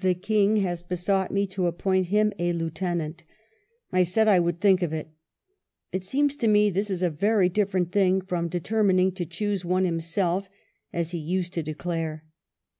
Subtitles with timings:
[0.00, 3.24] The King has besought me to appoint him a lieutenant;
[3.90, 5.08] I said I would think of it.
[5.90, 9.64] It seems to me this is a very different thing from de termining to choose
[9.64, 10.48] one himself,
[10.92, 12.24] as he used to declare.